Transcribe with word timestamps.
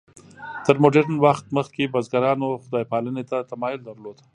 تر 0.65 0.75
مډرن 0.83 1.15
وخت 1.25 1.45
مخکې 1.57 1.91
بزګرانو 1.93 2.49
خدای 2.63 2.83
پالنې 2.91 3.23
ته 3.31 3.37
تمایل 3.51 3.79
درلود. 3.83 4.17